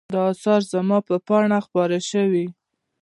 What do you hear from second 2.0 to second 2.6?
شوي.